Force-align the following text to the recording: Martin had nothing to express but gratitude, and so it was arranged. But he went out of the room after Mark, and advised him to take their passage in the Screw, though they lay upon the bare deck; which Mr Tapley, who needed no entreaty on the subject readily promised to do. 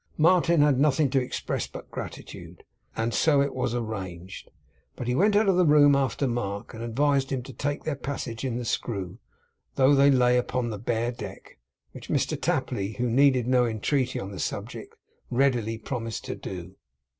Martin 0.17 0.61
had 0.61 0.79
nothing 0.79 1.11
to 1.11 1.21
express 1.21 1.67
but 1.67 1.91
gratitude, 1.91 2.63
and 2.97 3.13
so 3.13 3.39
it 3.39 3.53
was 3.53 3.75
arranged. 3.75 4.49
But 4.95 5.05
he 5.07 5.13
went 5.13 5.35
out 5.35 5.47
of 5.47 5.57
the 5.57 5.63
room 5.67 5.95
after 5.95 6.27
Mark, 6.27 6.73
and 6.73 6.81
advised 6.81 7.29
him 7.31 7.43
to 7.43 7.53
take 7.53 7.83
their 7.83 7.95
passage 7.95 8.43
in 8.43 8.57
the 8.57 8.65
Screw, 8.65 9.19
though 9.75 9.93
they 9.93 10.09
lay 10.09 10.39
upon 10.39 10.71
the 10.71 10.79
bare 10.79 11.11
deck; 11.11 11.59
which 11.91 12.09
Mr 12.09 12.35
Tapley, 12.35 12.93
who 12.93 13.11
needed 13.11 13.45
no 13.45 13.67
entreaty 13.67 14.19
on 14.19 14.31
the 14.31 14.39
subject 14.39 14.95
readily 15.29 15.77
promised 15.77 16.25
to 16.25 16.35
do. 16.35 16.77